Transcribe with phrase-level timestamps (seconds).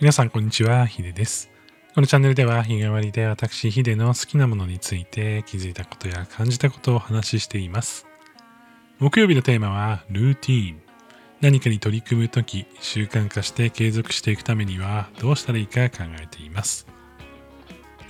[0.00, 0.86] 皆さん、こんにちは。
[0.86, 1.50] ヒデです。
[1.92, 8.06] このチャンネルでは、日替わりで私、ヒデの好きなものについて気づいたことや感じたことをお話ししています。
[9.00, 10.80] 木曜日のテーマは、ルーティーン。
[11.40, 16.86] 何かに取り組むとき、習慣化して継続していくためには、どうしたらいいか考えています。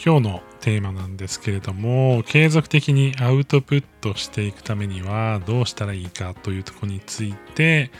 [0.04, 7.90] 今日のテーマなんですけれども、継続的にアウトプットしていくためには、どうしたらいいかというとこについて、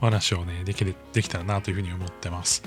[0.00, 2.62] お話をね、できる、できたらなというふうに思ってます。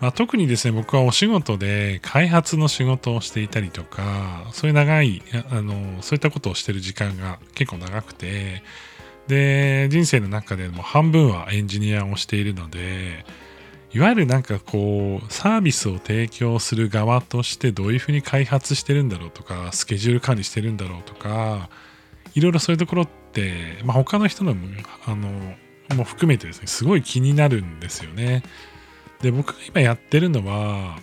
[0.00, 8.62] まあ、特にですね、僕はお仕事で開発の仕事をしていたりとか、そういう長い、あの、そういったことをしてる時間が結構長くて、
[9.28, 13.26] で、人生の中でも半分はエンジニアをしているので、
[13.92, 21.68] いわゆるなんかこう、サービスを提供する側としてどういうふうに開発してるんだろうとか、スケジュール管理してるんだろうとか、
[22.34, 24.54] いろいろそういうところって、まあ、他の人の、
[25.06, 25.56] あの、
[25.94, 28.42] も含めてですね、すごい気になるんですよね。
[29.22, 30.98] で、僕が今やってるのは、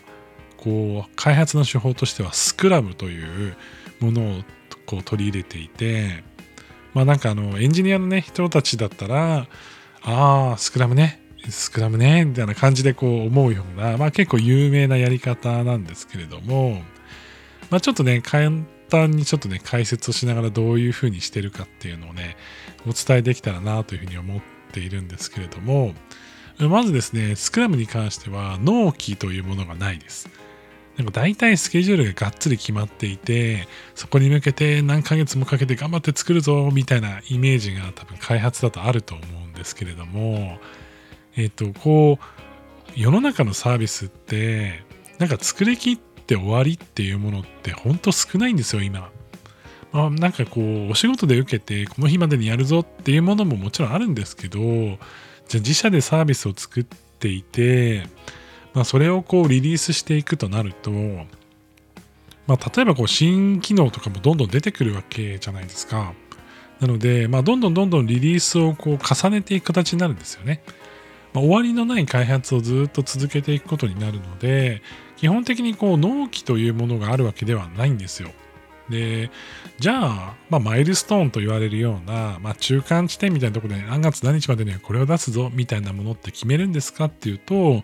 [0.57, 3.55] こう、開発の手法としては、スクラムという
[3.99, 4.43] ものを
[4.85, 6.23] こう取り入れていて、
[6.93, 9.47] まあなんかあの、エンジニアのね、人たちだったら、
[10.01, 16.81] ああ、スクラムね、スクラムね、みたいな感じでこう思うような、まあ結構有名なやり方なんですけれども、
[17.69, 18.51] まあちょっとね、簡
[18.89, 22.37] 単にちょっとね、解説をしながらどういうふうにしてるかっていうのをね、
[22.87, 25.93] お伝えできたらなというふうに思っているんですけれども、
[26.59, 30.29] まずですね、スクラムに関しては納期というものがないです。
[30.97, 40.57] でも大体スケジュールががっつり決まっていて、そこに向けて何ヶ月もかけて頑張って作るぞみたいなイメージが多分開発だとあると思うんですけれども、
[41.35, 44.83] えっ、と、こう、世の中のサービスって、
[45.19, 49.11] なんか作り切って終わりっていうものって本当少ないんですよ、今。
[49.91, 54.59] まあ、なんかこう、お仕事で受けて、この日までにやるぞっていうものももちろんあるんですけど、
[55.47, 58.07] じゃあ自社でサービスを作っていて、
[58.73, 60.91] まあ、それをこうリリースしていくとなると、
[62.47, 66.13] まあ、例えばこう新機能とかもどんどん出てくるわけじゃないですか。
[66.79, 70.61] なので、まあ、どんどんどんどんリリースをこう重ねていく形になるんですよね。
[71.33, 74.81] まあ、終わりのない開発をずっと続けていくことになるので、
[75.15, 78.29] 基本的にこう納期というものがあるわけではないんですよ。
[78.89, 79.29] で、
[79.79, 87.83] じゃあ、まあ、マイルストーンと言われるような、まあ、中間地点みたいなところで何月何日までにはこれを出すぞみたいなものって決めるんですかっていうと、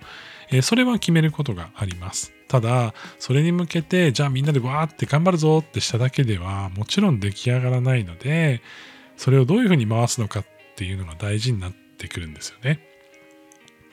[0.49, 2.31] えーそれは決めることがあります。
[2.47, 8.61] ただ、それに向けて、じゃあみんなでわーって頑張るぞってしただけでは、もちろん出来上がらないので、
[9.17, 12.92] それをどういうふうに回すのかっていうのが大事になってくるんですよね。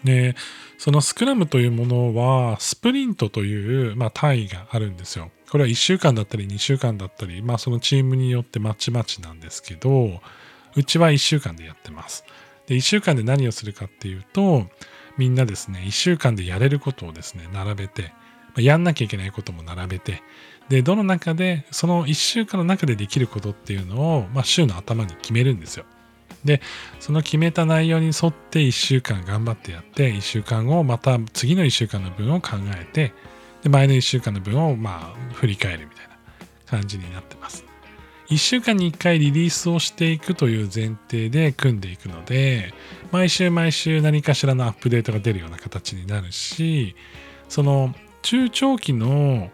[0.04, 0.34] で、
[0.78, 5.30] そのスクラムというものは、スプリントという、まあ、単位があるんですよ。
[5.50, 10.20] これは1週間だったり2週間だったり、まあ、そのチームによってまちまちなんですけど、
[10.76, 12.24] うちは1週間でやってます。
[12.66, 14.66] で、1週間で何をするかっていうと、
[15.18, 18.12] みんなですね、1週間でやれることをですね、並べて、
[18.56, 20.22] やんなきゃいけないことも並べて、
[20.68, 25.84] で、どの中で、その1週間の中でできることっていうのを、まあ、週の頭に決めるんですよ。
[26.44, 26.60] で、
[26.98, 33.12] その決めた内容に沿って1週間頑張ってやって、1週間後、また次の1週間の分を考えて、
[33.62, 36.16] で、前の1週間の分を、まあ、振り返るみたいな
[36.66, 37.64] 感じになってます。
[38.28, 42.72] 1週間に1回リリースをしていくという前提で組んでいくので、
[43.10, 46.94] 毎週毎週何かしらのアップデートが出るような形になるし、
[47.48, 49.50] その中長期の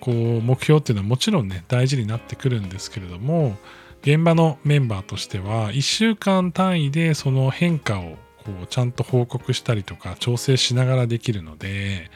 [0.00, 3.58] こう目標っていうのはもちろんね、大事になってくるんですけれども、
[4.04, 12.10] 現場のメンバーとしては、1週間単位でその変化をこうちゃんと報告したりとか調整しながらできるので、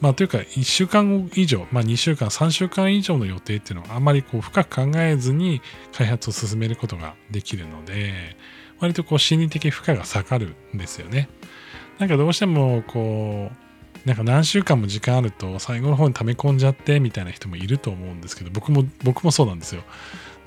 [0.00, 5.62] まあというか1週間以上、まあ2週間、3週間以上の予定っていうのはあまりこう深く考えずに
[5.92, 8.36] 開発を進めることができるので、
[8.80, 11.28] 割とこう心理的負荷が下がるんですよね。
[12.00, 13.71] なんかどうしてもこう、
[14.04, 19.82] なんか何週間も時間あると最後の方に溜め込んじゃってみたいな人もいると思うんですけど、僕も、僕もそうなんですよ。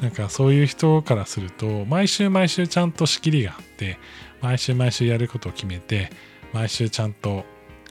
[0.01, 3.97] なんかそういう人からすると、毎週毎週ちゃんと仕切りがあって、
[4.41, 6.11] 毎週毎週やることを決めて、
[6.53, 7.46] 毎週ちゃんと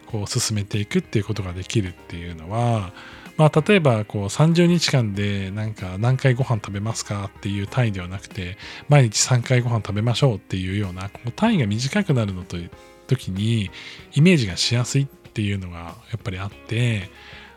[0.07, 2.93] こう進めていくっていうことができるっていうのは、
[3.37, 8.59] まあ例えばこう30日間でなんか何回ご飯食べますかっていう単位ではなくて、
[8.89, 12.59] 毎日3回ご飯食べましょうっていうような、こう単位が短くなるのと
[13.07, 13.71] 時に
[14.15, 17.11] イメージがしやすいっっていうのがやっぱりあって、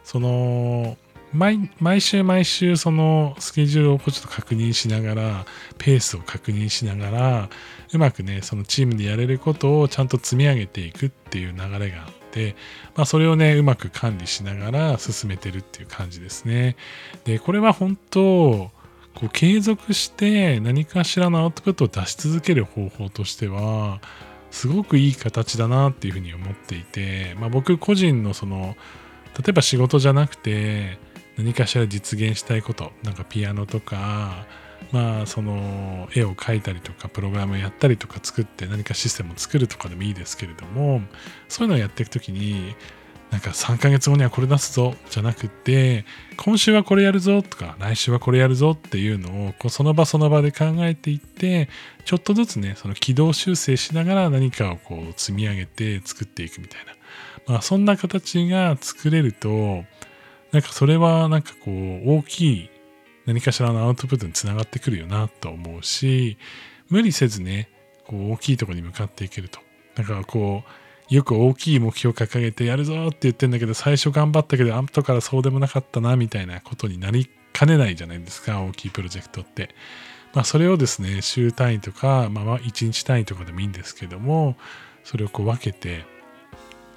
[0.03, 0.97] その、
[1.31, 1.69] 毎
[2.01, 5.45] 週毎週そのスケジュールをちょっと確認しながら
[5.77, 7.49] ペースを確認しながら
[7.93, 12.55] うまくねそのチームでやれることをちゃんと積み上げていくっていう流れがあって、
[12.95, 16.77] まあ、それをねうまく管理しながら進めてるっていう感じですね。
[17.25, 18.71] でこれは本当
[19.13, 23.99] こう継続して何かしらのアウトプットを出し続ける方法としては
[24.57, 28.75] すごくいい形だなっていうふうに思っていて、まあ、僕個人のその
[29.37, 30.97] 例えば仕事じゃなくて
[31.37, 34.47] 何かしら実現したいことなんかピアノとか
[34.91, 41.01] まあその絵を描いたりとかプログラムやったりとか作って何かシステムを作るとかでもいいですけれども
[41.47, 42.75] そういうのをやっていく時に
[43.31, 46.05] なんか3ヶ月後にはこれ出すぞじゃなくて
[46.37, 51.67] 今週はこれやるぞとか来週はこれやるぞっていうのをこうその場その場で考えていって
[52.05, 56.93] ちょっとずつねその軌道修正しながら何かをこう積み上げて作っていくみたいな。
[57.47, 59.83] まあそんな形が作れると
[60.51, 62.69] なんかそれはなんかこう大きい
[63.25, 66.37] 何かしらのアウトプットにつながってくるよなと思うし
[66.89, 67.69] 無理せずね
[68.05, 69.59] こう大きいところに向かっていけると。
[69.95, 79.75] だかこうよく大きい目標を掲げてやるぞって言ってんだけど最初頑張ったけど後からそうでもなかったなみたいなことになりかねないじゃないですか大きいプロジェクトって。
[80.33, 84.55] まあそれをですね週単位とか、まあ、1日単位とかでもいいんですけども
[85.03, 86.05] それをこう分けて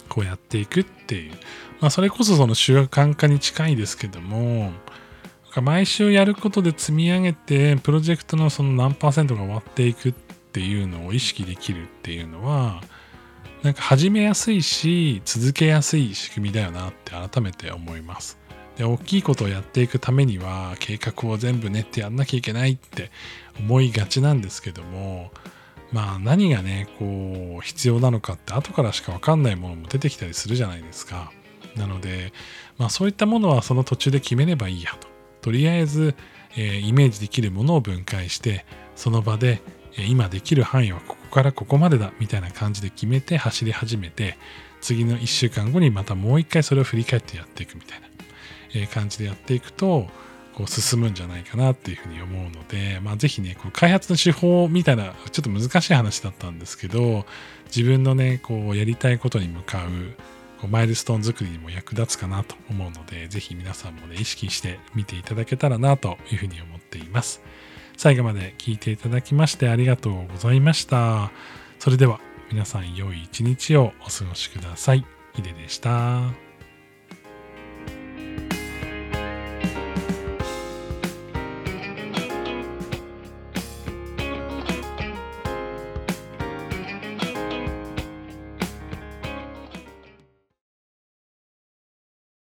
[0.08, 1.32] こうやっていくっていう、
[1.80, 4.72] まあ、それこそその習慣化に近いですけども
[5.62, 12.82] 毎週やることで積み上げてプロジェクトのその何パーセントが終わっていくっていうのを意識できるっていうのは
[13.62, 18.38] なんか始めやすいし続けやすい仕組みだよなって改めて思います。
[18.78, 23.10] で大きいことをやっていくためには計画を全部練ってやんなきゃいけないって
[23.58, 25.30] 思いがちなんですけども
[25.92, 31.30] まあ何がねこう必要なのかって後からしか分かんないものも出てきたりするじゃないですか。
[31.76, 32.32] なので
[32.78, 35.08] まあそういったものはその途中で決めればいいやと。
[35.42, 36.14] とりあえず、
[36.56, 38.64] えー、イメージできるものを分解して
[38.96, 39.60] その場で
[40.08, 44.36] 今できる範囲はここからここまでだみたいな感じで決めて走り始めて
[44.80, 48.08] 次の1週間後にまたもう一回それを振り返ってやっていくみたいな、
[48.74, 50.08] え感じでやっていくと
[50.54, 57.24] こう進むんじゃないかなっていうふうに思うので、まあ、ぜひねこう開発の手法みたいなちょっと難しい話だったんですけど
[57.66, 59.88] 自分のねこうやりたいことに向かう
[60.60, 67.40] こうマイルストーン作りにも役立つかなと思うのでぜひ皆さんもね意識して見ていただけたらなというふうに思っています。
[68.00, 71.30] 最後まで聞いていただきましてありがとうございました。
[71.78, 72.18] それでは
[72.50, 75.04] 皆さん良い一日をお過ごしください。
[75.34, 76.49] ヒデでした。